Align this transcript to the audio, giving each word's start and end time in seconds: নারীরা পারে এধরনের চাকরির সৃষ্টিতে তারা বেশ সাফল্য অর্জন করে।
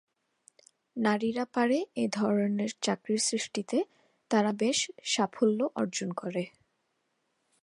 নারীরা 0.95 1.45
পারে 1.53 1.77
এধরনের 1.95 2.71
চাকরির 2.81 3.21
সৃষ্টিতে 3.21 3.77
তারা 4.31 4.51
বেশ 4.53 4.79
সাফল্য 5.05 5.59
অর্জন 5.75 6.09
করে। 6.13 6.43